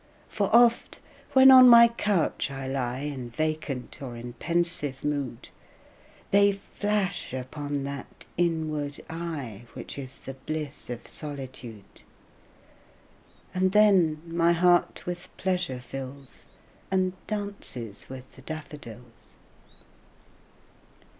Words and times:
For 0.29 0.49
oft, 0.51 0.99
when 1.33 1.51
on 1.51 1.69
my 1.69 1.87
couch 1.87 2.49
I 2.49 2.67
lie 2.67 3.01
In 3.01 3.29
vacant 3.29 4.01
or 4.01 4.15
in 4.17 4.33
pensive 4.33 5.03
mood, 5.03 5.49
They 6.31 6.53
flash 6.53 7.33
upon 7.33 7.83
that 7.83 8.25
inward 8.35 8.99
eye 9.11 9.67
Which 9.75 9.99
is 9.99 10.17
the 10.17 10.33
bliss 10.33 10.89
of 10.89 11.07
solitude; 11.07 12.01
And 13.53 13.73
then 13.73 14.23
my 14.25 14.53
heart 14.53 15.05
with 15.05 15.29
pleasure 15.37 15.79
fills, 15.81 16.45
And 16.89 17.13
dances 17.27 18.09
with 18.09 18.31
the 18.35 18.41
daffodils. 18.41 19.35